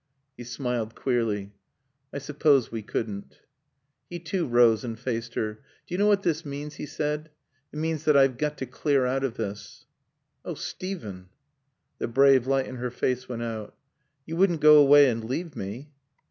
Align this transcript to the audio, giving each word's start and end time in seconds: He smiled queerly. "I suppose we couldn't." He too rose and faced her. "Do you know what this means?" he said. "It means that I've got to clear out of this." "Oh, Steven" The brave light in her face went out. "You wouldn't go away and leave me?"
He 0.35 0.43
smiled 0.45 0.95
queerly. 0.95 1.51
"I 2.11 2.17
suppose 2.17 2.71
we 2.71 2.81
couldn't." 2.81 3.39
He 4.09 4.17
too 4.17 4.47
rose 4.47 4.83
and 4.83 4.97
faced 4.97 5.35
her. 5.35 5.59
"Do 5.85 5.93
you 5.93 5.99
know 5.99 6.07
what 6.07 6.23
this 6.23 6.43
means?" 6.43 6.77
he 6.77 6.87
said. 6.87 7.29
"It 7.71 7.77
means 7.77 8.05
that 8.05 8.17
I've 8.17 8.39
got 8.39 8.57
to 8.57 8.65
clear 8.65 9.05
out 9.05 9.23
of 9.23 9.37
this." 9.37 9.85
"Oh, 10.43 10.55
Steven" 10.55 11.29
The 11.99 12.07
brave 12.07 12.47
light 12.47 12.65
in 12.65 12.77
her 12.77 12.89
face 12.89 13.29
went 13.29 13.43
out. 13.43 13.77
"You 14.25 14.37
wouldn't 14.37 14.61
go 14.61 14.79
away 14.79 15.07
and 15.07 15.23
leave 15.23 15.55
me?" 15.55 15.91